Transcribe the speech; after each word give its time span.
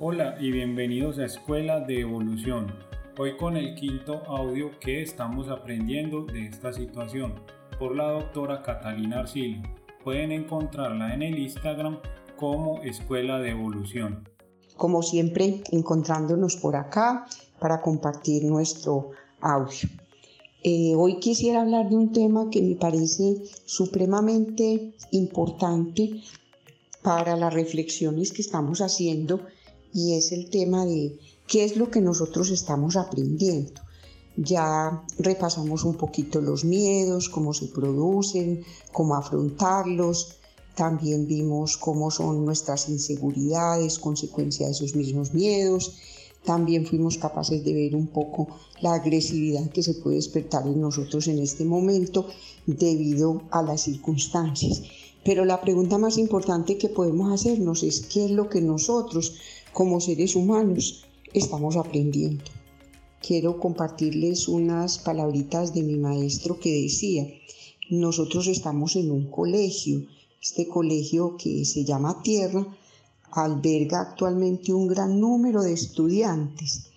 Hola 0.00 0.36
y 0.38 0.52
bienvenidos 0.52 1.18
a 1.18 1.24
Escuela 1.24 1.80
de 1.80 2.02
Evolución. 2.02 2.72
Hoy 3.18 3.36
con 3.36 3.56
el 3.56 3.74
quinto 3.74 4.22
audio 4.28 4.70
que 4.78 5.02
estamos 5.02 5.48
aprendiendo 5.48 6.24
de 6.24 6.46
esta 6.46 6.72
situación 6.72 7.34
por 7.80 7.96
la 7.96 8.12
doctora 8.12 8.62
Catalina 8.62 9.18
Arcilio. 9.18 9.60
Pueden 10.04 10.30
encontrarla 10.30 11.12
en 11.12 11.22
el 11.22 11.36
Instagram 11.36 11.98
como 12.36 12.80
Escuela 12.82 13.40
de 13.40 13.50
Evolución. 13.50 14.28
Como 14.76 15.02
siempre, 15.02 15.64
encontrándonos 15.72 16.54
por 16.54 16.76
acá 16.76 17.26
para 17.58 17.80
compartir 17.80 18.44
nuestro 18.44 19.10
audio. 19.40 19.88
Eh, 20.62 20.94
hoy 20.94 21.18
quisiera 21.18 21.62
hablar 21.62 21.88
de 21.88 21.96
un 21.96 22.12
tema 22.12 22.50
que 22.50 22.62
me 22.62 22.76
parece 22.76 23.42
supremamente 23.64 24.92
importante 25.10 26.22
para 27.02 27.36
las 27.36 27.52
reflexiones 27.52 28.32
que 28.32 28.42
estamos 28.42 28.80
haciendo 28.80 29.40
y 29.92 30.14
es 30.14 30.32
el 30.32 30.50
tema 30.50 30.84
de 30.84 31.18
qué 31.46 31.64
es 31.64 31.76
lo 31.76 31.90
que 31.90 32.00
nosotros 32.00 32.50
estamos 32.50 32.96
aprendiendo. 32.96 33.80
Ya 34.36 35.02
repasamos 35.18 35.84
un 35.84 35.94
poquito 35.94 36.40
los 36.40 36.64
miedos, 36.64 37.28
cómo 37.28 37.52
se 37.52 37.66
producen, 37.66 38.62
cómo 38.92 39.16
afrontarlos. 39.16 40.36
También 40.76 41.26
vimos 41.26 41.76
cómo 41.76 42.10
son 42.12 42.44
nuestras 42.44 42.88
inseguridades, 42.88 43.98
consecuencia 43.98 44.66
de 44.66 44.72
esos 44.72 44.94
mismos 44.94 45.34
miedos. 45.34 45.96
También 46.44 46.86
fuimos 46.86 47.18
capaces 47.18 47.64
de 47.64 47.74
ver 47.74 47.96
un 47.96 48.06
poco 48.06 48.46
la 48.80 48.94
agresividad 48.94 49.68
que 49.70 49.82
se 49.82 49.94
puede 49.94 50.16
despertar 50.16 50.66
en 50.68 50.80
nosotros 50.80 51.26
en 51.26 51.40
este 51.40 51.64
momento 51.64 52.28
debido 52.64 53.42
a 53.50 53.62
las 53.62 53.82
circunstancias. 53.82 54.82
Pero 55.24 55.44
la 55.44 55.60
pregunta 55.60 55.98
más 55.98 56.16
importante 56.16 56.78
que 56.78 56.88
podemos 56.88 57.32
hacernos 57.32 57.82
es 57.82 58.02
qué 58.02 58.26
es 58.26 58.30
lo 58.30 58.48
que 58.48 58.60
nosotros 58.60 59.34
como 59.78 60.00
seres 60.00 60.34
humanos 60.34 61.04
estamos 61.32 61.76
aprendiendo. 61.76 62.42
Quiero 63.24 63.60
compartirles 63.60 64.48
unas 64.48 64.98
palabritas 64.98 65.72
de 65.72 65.84
mi 65.84 65.94
maestro 65.94 66.58
que 66.58 66.82
decía, 66.82 67.28
nosotros 67.88 68.48
estamos 68.48 68.96
en 68.96 69.12
un 69.12 69.30
colegio, 69.30 70.04
este 70.42 70.66
colegio 70.66 71.36
que 71.36 71.64
se 71.64 71.84
llama 71.84 72.20
Tierra 72.24 72.66
alberga 73.30 74.00
actualmente 74.00 74.74
un 74.74 74.88
gran 74.88 75.20
número 75.20 75.62
de 75.62 75.74
estudiantes 75.74 76.90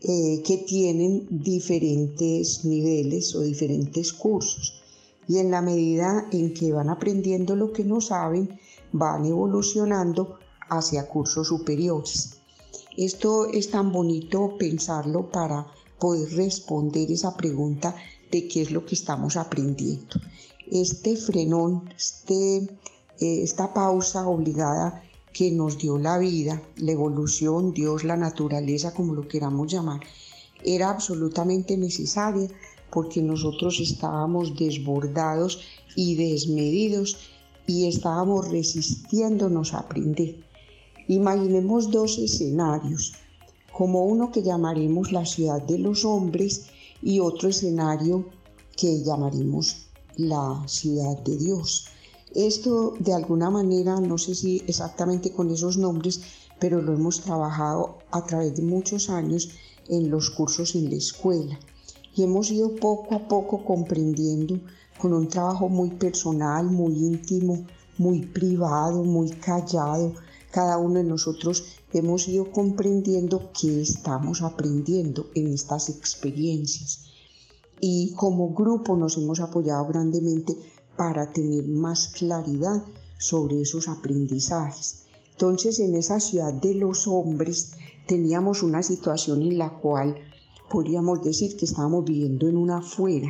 eh, 0.00 0.42
que 0.42 0.56
tienen 0.56 1.26
diferentes 1.28 2.64
niveles 2.64 3.34
o 3.34 3.42
diferentes 3.42 4.14
cursos 4.14 4.80
y 5.28 5.36
en 5.36 5.50
la 5.50 5.60
medida 5.60 6.28
en 6.32 6.54
que 6.54 6.72
van 6.72 6.88
aprendiendo 6.88 7.54
lo 7.56 7.74
que 7.74 7.84
no 7.84 8.00
saben, 8.00 8.58
van 8.90 9.26
evolucionando 9.26 10.38
hacia 10.68 11.08
cursos 11.08 11.48
superiores. 11.48 12.36
Esto 12.96 13.46
es 13.46 13.70
tan 13.70 13.92
bonito 13.92 14.56
pensarlo 14.58 15.30
para 15.30 15.66
poder 15.98 16.30
responder 16.34 17.10
esa 17.10 17.36
pregunta 17.36 17.94
de 18.30 18.48
qué 18.48 18.62
es 18.62 18.70
lo 18.70 18.84
que 18.84 18.94
estamos 18.94 19.36
aprendiendo. 19.36 20.20
Este 20.70 21.16
frenón, 21.16 21.88
este, 21.96 22.56
eh, 22.56 23.42
esta 23.42 23.72
pausa 23.72 24.26
obligada 24.26 25.02
que 25.32 25.50
nos 25.50 25.78
dio 25.78 25.98
la 25.98 26.18
vida, 26.18 26.62
la 26.76 26.92
evolución, 26.92 27.74
Dios, 27.74 28.04
la 28.04 28.16
naturaleza, 28.16 28.94
como 28.94 29.14
lo 29.14 29.28
queramos 29.28 29.70
llamar, 29.70 30.00
era 30.64 30.90
absolutamente 30.90 31.76
necesaria 31.76 32.48
porque 32.90 33.20
nosotros 33.20 33.78
estábamos 33.80 34.56
desbordados 34.56 35.60
y 35.94 36.14
desmedidos 36.14 37.18
y 37.66 37.86
estábamos 37.86 38.48
resistiéndonos 38.48 39.74
a 39.74 39.80
aprender. 39.80 40.36
Imaginemos 41.08 41.90
dos 41.90 42.18
escenarios, 42.18 43.14
como 43.72 44.04
uno 44.04 44.32
que 44.32 44.42
llamaremos 44.42 45.12
la 45.12 45.24
ciudad 45.24 45.62
de 45.62 45.78
los 45.78 46.04
hombres 46.04 46.66
y 47.02 47.20
otro 47.20 47.48
escenario 47.48 48.26
que 48.76 49.02
llamaremos 49.02 49.86
la 50.16 50.62
ciudad 50.66 51.18
de 51.18 51.36
Dios. 51.36 51.86
Esto 52.34 52.94
de 52.98 53.14
alguna 53.14 53.50
manera, 53.50 54.00
no 54.00 54.18
sé 54.18 54.34
si 54.34 54.62
exactamente 54.66 55.30
con 55.30 55.50
esos 55.50 55.76
nombres, 55.76 56.20
pero 56.58 56.82
lo 56.82 56.94
hemos 56.94 57.20
trabajado 57.20 57.98
a 58.10 58.24
través 58.24 58.56
de 58.56 58.62
muchos 58.62 59.08
años 59.08 59.50
en 59.88 60.10
los 60.10 60.30
cursos 60.30 60.74
en 60.74 60.90
la 60.90 60.96
escuela 60.96 61.58
y 62.16 62.22
hemos 62.22 62.50
ido 62.50 62.74
poco 62.74 63.14
a 63.14 63.28
poco 63.28 63.62
comprendiendo 63.64 64.58
con 64.98 65.12
un 65.12 65.28
trabajo 65.28 65.68
muy 65.68 65.90
personal, 65.90 66.66
muy 66.66 66.94
íntimo, 66.94 67.64
muy 67.98 68.20
privado, 68.20 69.04
muy 69.04 69.30
callado, 69.30 70.14
cada 70.56 70.78
uno 70.78 70.94
de 70.94 71.04
nosotros 71.04 71.64
hemos 71.92 72.28
ido 72.28 72.50
comprendiendo 72.50 73.50
que 73.52 73.82
estamos 73.82 74.40
aprendiendo 74.40 75.26
en 75.34 75.52
estas 75.52 75.90
experiencias. 75.90 77.10
Y 77.78 78.14
como 78.14 78.54
grupo 78.54 78.96
nos 78.96 79.18
hemos 79.18 79.40
apoyado 79.40 79.84
grandemente 79.86 80.56
para 80.96 81.30
tener 81.30 81.68
más 81.68 82.08
claridad 82.08 82.82
sobre 83.18 83.60
esos 83.60 83.86
aprendizajes. 83.86 85.02
Entonces 85.32 85.78
en 85.78 85.94
esa 85.94 86.20
ciudad 86.20 86.54
de 86.54 86.72
los 86.72 87.06
hombres 87.06 87.72
teníamos 88.06 88.62
una 88.62 88.82
situación 88.82 89.42
en 89.42 89.58
la 89.58 89.78
cual 89.78 90.16
podríamos 90.70 91.22
decir 91.22 91.58
que 91.58 91.66
estábamos 91.66 92.06
viviendo 92.06 92.48
en 92.48 92.56
una 92.56 92.78
afuera 92.78 93.28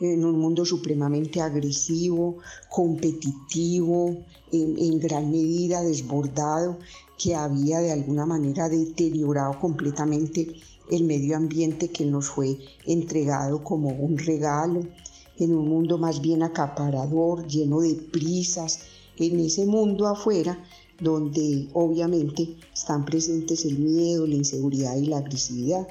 en 0.00 0.24
un 0.24 0.38
mundo 0.38 0.64
supremamente 0.64 1.40
agresivo, 1.40 2.38
competitivo, 2.70 4.16
en, 4.52 4.98
gran 4.98 5.30
medida 5.30 5.82
desbordado, 5.82 6.78
que 7.18 7.34
había 7.34 7.80
de 7.80 7.92
alguna 7.92 8.24
manera 8.26 8.68
deteriorado 8.68 9.58
completamente 9.60 10.54
el 10.90 11.04
medio 11.04 11.36
ambiente 11.36 11.90
que 11.90 12.04
nos 12.04 12.28
fue 12.28 12.58
entregado 12.86 13.62
como 13.62 13.90
un 13.90 14.16
regalo, 14.18 14.86
en 15.38 15.54
un 15.54 15.68
mundo 15.68 15.98
más 15.98 16.20
bien 16.20 16.42
acaparador, 16.42 17.46
lleno 17.46 17.80
de 17.80 17.94
prisas, 17.94 18.80
en 19.18 19.40
ese 19.40 19.66
mundo 19.66 20.06
afuera 20.06 20.58
donde 21.00 21.68
obviamente 21.74 22.56
están 22.74 23.04
presentes 23.04 23.64
el 23.64 23.78
miedo, 23.78 24.26
la 24.26 24.34
inseguridad 24.34 24.96
y 24.96 25.06
la 25.06 25.18
agresividad. 25.18 25.86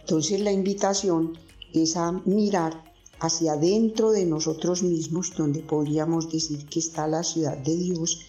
Entonces 0.00 0.40
la 0.40 0.52
invitación 0.52 1.36
es 1.74 1.96
a 1.96 2.12
mirar 2.24 2.89
hacia 3.20 3.56
dentro 3.56 4.10
de 4.10 4.24
nosotros 4.24 4.82
mismos, 4.82 5.32
donde 5.36 5.60
podríamos 5.60 6.30
decir 6.30 6.66
que 6.66 6.78
está 6.78 7.06
la 7.06 7.22
ciudad 7.22 7.56
de 7.56 7.76
Dios, 7.76 8.20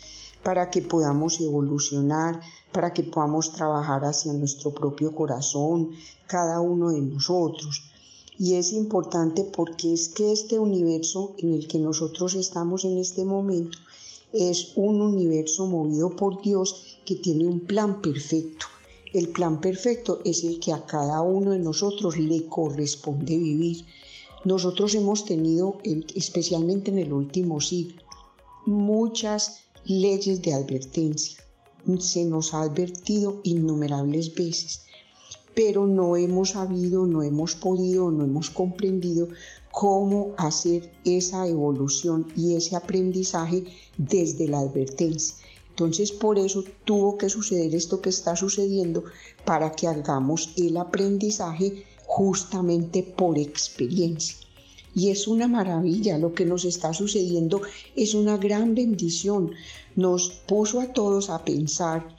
para 0.44 0.70
que 0.70 0.82
podamos 0.82 1.40
evolucionar, 1.40 2.42
para 2.72 2.94
que 2.94 3.04
podamos 3.04 3.54
trabajar 3.54 4.06
hacia 4.06 4.34
nuestro 4.34 4.72
propio 4.74 5.14
corazón, 5.16 5.92
cada 6.28 6.60
uno 6.62 6.92
de 6.92 7.02
nosotros. 7.02 7.84
Y 8.38 8.56
es 8.56 8.74
importante 8.74 9.44
porque 9.44 9.94
es 9.94 10.10
que 10.10 10.32
este 10.32 10.58
universo 10.58 11.36
en 11.38 11.54
el 11.54 11.68
que 11.68 11.80
nosotros 11.80 12.34
estamos 12.34 12.86
en 12.86 12.98
este 12.98 13.24
momento 13.24 13.78
es 14.34 14.72
un 14.76 15.02
universo 15.02 15.68
movido 15.68 16.16
por 16.16 16.42
Dios 16.42 16.98
que 17.06 17.16
tiene 17.16 17.48
un 17.48 17.60
plan 17.62 18.02
perfecto. 18.02 18.66
El 19.14 19.30
plan 19.30 19.60
perfecto 19.60 20.22
es 20.24 20.44
el 20.44 20.60
que 20.60 20.72
a 20.72 20.86
cada 20.86 21.22
uno 21.22 21.52
de 21.52 21.60
nosotros 21.60 22.18
le 22.18 22.46
corresponde 22.46 23.38
vivir. 23.38 23.86
Nosotros 24.44 24.96
hemos 24.96 25.26
tenido, 25.26 25.78
especialmente 26.16 26.90
en 26.90 26.98
el 26.98 27.14
último 27.14 27.62
siglo, 27.62 28.02
muchas 28.66 29.66
leyes 29.86 30.42
de 30.42 30.54
advertencia. 30.54 31.38
Se 32.00 32.26
nos 32.26 32.54
ha 32.54 32.62
advertido 32.64 33.40
innumerables 33.44 34.34
veces, 34.34 34.82
pero 35.54 35.86
no 35.86 36.18
hemos 36.18 36.52
sabido, 36.52 37.06
no 37.06 37.22
hemos 37.22 37.56
podido, 37.56 38.10
no 38.10 38.24
hemos 38.24 38.50
comprendido 38.50 39.28
cómo 39.72 40.34
hacer 40.38 40.92
esa 41.06 41.48
evolución 41.48 42.28
y 42.36 42.56
ese 42.56 42.76
aprendizaje 42.76 43.66
desde 43.98 44.48
la 44.48 44.60
advertencia. 44.60 45.36
Entonces 45.70 46.12
por 46.12 46.38
eso 46.38 46.64
tuvo 46.84 47.18
que 47.18 47.30
suceder 47.30 47.74
esto 47.76 48.02
que 48.02 48.10
está 48.10 48.36
sucediendo 48.36 49.04
para 49.46 49.72
que 49.72 49.88
hagamos 49.88 50.54
el 50.58 50.78
aprendizaje 50.78 51.86
justamente 52.14 53.04
por 53.04 53.38
experiencia. 53.38 54.36
Y 54.94 55.12
es 55.12 55.30
una 55.30 55.48
maravilla, 55.48 56.18
lo 56.18 56.34
que 56.34 56.46
nos 56.46 56.66
está 56.66 56.94
sucediendo 56.94 57.62
es 57.96 58.14
una 58.14 58.36
gran 58.36 58.76
bendición. 58.76 59.52
Nos 59.96 60.30
puso 60.46 60.82
a 60.82 60.92
todos 60.92 61.30
a 61.30 61.46
pensar 61.46 62.18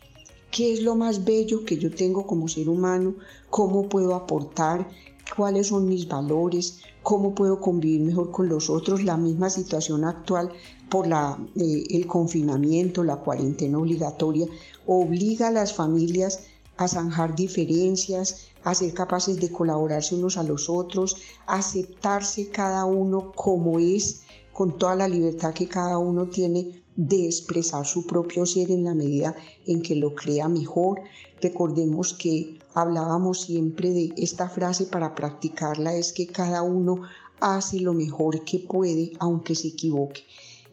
qué 0.50 0.72
es 0.72 0.80
lo 0.80 0.94
más 0.94 1.26
bello 1.26 1.66
que 1.66 1.76
yo 1.76 1.90
tengo 1.90 2.26
como 2.26 2.48
ser 2.48 2.70
humano, 2.70 3.16
cómo 3.50 3.90
puedo 3.90 4.14
aportar, 4.14 4.88
cuáles 5.36 5.66
son 5.66 5.86
mis 5.86 6.08
valores, 6.08 6.78
cómo 7.02 7.34
puedo 7.34 7.60
convivir 7.60 8.00
mejor 8.00 8.30
con 8.30 8.48
los 8.48 8.70
otros. 8.70 9.04
La 9.04 9.18
misma 9.18 9.50
situación 9.50 10.06
actual 10.06 10.50
por 10.88 11.06
la, 11.06 11.38
eh, 11.54 11.84
el 11.90 12.06
confinamiento, 12.06 13.04
la 13.04 13.16
cuarentena 13.16 13.78
obligatoria, 13.78 14.46
obliga 14.86 15.48
a 15.48 15.52
las 15.52 15.74
familias 15.74 16.46
a 16.84 16.88
zanjar 16.88 17.34
diferencias, 17.34 18.48
a 18.64 18.74
ser 18.74 18.92
capaces 18.94 19.36
de 19.40 19.50
colaborarse 19.50 20.14
unos 20.14 20.36
a 20.36 20.42
los 20.42 20.68
otros, 20.68 21.16
aceptarse 21.46 22.50
cada 22.50 22.84
uno 22.84 23.32
como 23.32 23.78
es, 23.78 24.22
con 24.52 24.78
toda 24.78 24.96
la 24.96 25.08
libertad 25.08 25.54
que 25.54 25.66
cada 25.66 25.98
uno 25.98 26.26
tiene 26.26 26.82
de 26.96 27.26
expresar 27.26 27.86
su 27.86 28.06
propio 28.06 28.44
ser 28.44 28.70
en 28.70 28.84
la 28.84 28.94
medida 28.94 29.34
en 29.66 29.80
que 29.80 29.96
lo 29.96 30.14
crea 30.14 30.48
mejor. 30.48 31.00
Recordemos 31.40 32.12
que 32.12 32.58
hablábamos 32.74 33.42
siempre 33.42 33.90
de 33.90 34.12
esta 34.16 34.48
frase 34.48 34.86
para 34.86 35.14
practicarla, 35.14 35.94
es 35.94 36.12
que 36.12 36.26
cada 36.26 36.62
uno 36.62 37.02
hace 37.40 37.80
lo 37.80 37.94
mejor 37.94 38.44
que 38.44 38.58
puede 38.58 39.12
aunque 39.18 39.54
se 39.54 39.68
equivoque. 39.68 40.22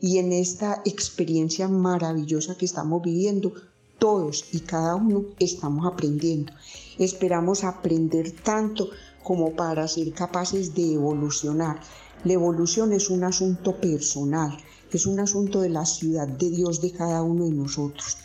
Y 0.02 0.18
en 0.18 0.32
esta 0.32 0.82
experiencia 0.86 1.68
maravillosa 1.68 2.56
que 2.56 2.66
estamos 2.66 3.02
viviendo, 3.02 3.54
todos 4.00 4.46
y 4.52 4.62
cada 4.62 4.96
uno 4.96 5.26
estamos 5.40 5.86
aprendiendo. 5.86 6.54
Esperamos 6.98 7.64
aprender 7.64 8.32
tanto 8.32 8.90
como 9.24 9.52
para 9.52 9.88
ser 9.88 10.12
capaces 10.14 10.74
de 10.74 10.94
evolucionar. 10.94 11.80
La 12.24 12.34
evolución 12.34 12.94
es 12.94 13.10
un 13.10 13.24
asunto 13.24 13.76
personal, 13.80 14.58
es 14.92 15.06
un 15.06 15.20
asunto 15.20 15.62
de 15.62 15.70
la 15.70 15.86
ciudad 15.86 16.28
de 16.28 16.50
Dios 16.50 16.82
de 16.82 16.92
cada 16.92 17.22
uno 17.22 17.46
de 17.46 17.52
nosotros. 17.52 18.18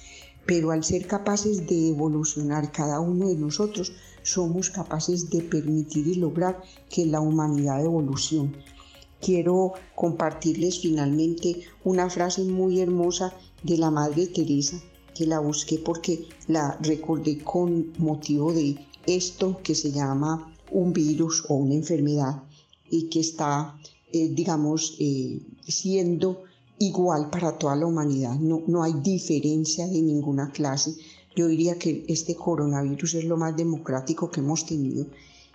Pero 0.47 0.71
al 0.71 0.85
ser 0.85 1.07
capaces 1.07 1.67
de 1.67 1.89
evolucionar 1.89 2.71
cada 2.71 3.01
uno 3.01 3.29
de 3.29 3.37
nosotros, 3.37 3.93
somos 4.23 4.71
capaces 4.71 5.31
de 5.31 5.43
permitir 5.43 6.07
y 6.07 6.15
lograr 6.15 6.63
que 6.89 7.07
la 7.07 7.21
humanidad 7.21 7.85
evolucione. 7.85 8.53
Quiero 9.21 9.73
compartirles 9.95 10.81
finalmente 10.81 11.61
una 11.83 12.11
frase 12.11 12.43
muy 12.45 12.81
hermosa 12.81 13.33
de 13.63 13.79
la 13.79 13.91
Madre 13.91 14.27
Teresa, 14.27 14.79
que 15.15 15.27
la 15.27 15.39
busqué 15.39 15.79
porque 15.79 16.27
la 16.49 16.79
recordé 16.83 17.39
con 17.39 17.93
motivo 17.99 18.53
de 18.53 18.77
esto 19.07 19.61
que 19.63 19.75
se 19.75 19.93
llama 19.93 20.53
un 20.71 20.93
virus 20.93 21.45
o 21.49 21.55
una 21.55 21.75
enfermedad 21.75 22.43
y 22.91 23.09
que 23.09 23.21
está, 23.21 23.79
eh, 24.13 24.29
digamos, 24.29 24.97
eh, 24.99 25.41
siendo 25.67 26.43
igual 26.79 27.31
para 27.31 27.57
toda 27.59 27.77
la 27.77 27.87
humanidad. 27.87 28.35
No, 28.39 28.63
no 28.67 28.83
hay 28.83 28.95
diferencia 28.95 29.87
de 29.87 30.03
ninguna 30.03 30.51
clase. 30.51 30.97
Yo 31.37 31.47
diría 31.47 31.79
que 31.79 32.05
este 32.09 32.35
coronavirus 32.35 33.15
es 33.15 33.25
lo 33.25 33.37
más 33.37 33.57
democrático 33.57 34.31
que 34.31 34.41
hemos 34.41 34.67
tenido. 34.67 35.07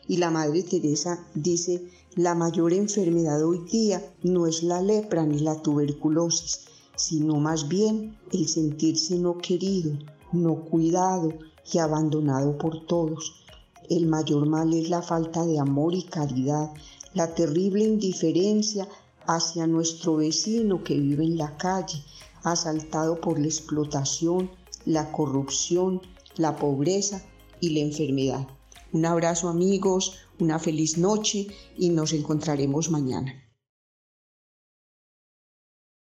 Y 0.08 0.18
la 0.18 0.32
Madre 0.32 0.64
Teresa 0.64 1.26
dice, 1.36 1.84
la 2.16 2.34
mayor 2.34 2.74
enfermedad 2.74 3.44
hoy 3.44 3.60
día 3.72 4.14
no 4.24 4.48
es 4.48 4.64
la 4.64 4.82
lepra 4.82 5.26
ni 5.26 5.40
la 5.40 5.62
tuberculosis, 5.62 6.62
sino 7.00 7.36
más 7.36 7.69
bien 7.69 8.18
el 8.34 8.50
sentirse 8.50 9.18
no 9.18 9.38
querido, 9.38 9.98
no 10.34 10.66
cuidado 10.66 11.34
y 11.72 11.78
abandonado 11.78 12.57
por 12.57 12.86
todos. 12.88 13.46
El 13.90 14.06
mayor 14.06 14.46
mal 14.46 14.74
es 14.74 14.90
la 14.90 15.01
falta 15.01 15.46
de 15.46 15.60
amor 15.60 15.96
y 15.96 16.04
caridad, 16.04 16.72
la 17.13 17.34
terrible 17.34 17.86
indiferencia 17.86 18.86
hacia 19.25 19.66
nuestro 19.66 20.18
vecino 20.18 20.84
que 20.84 21.00
vive 21.00 21.24
en 21.24 21.38
la 21.38 21.56
calle, 21.56 22.04
asaltado 22.44 23.22
por 23.22 23.40
la 23.40 23.48
explotación, 23.48 24.52
la 24.86 25.10
corrupción, 25.13 26.02
la 26.36 26.57
pobreza 26.57 27.24
y 27.62 27.69
la 27.69 27.80
enfermedad. 27.80 28.45
Un 28.92 29.06
abrazo 29.06 29.48
amigos, 29.48 30.16
una 30.38 30.60
feliz 30.60 30.98
noche 30.98 31.48
y 31.78 31.90
nos 31.92 32.12
encontraremos 32.12 32.92
mañana. 32.92 33.49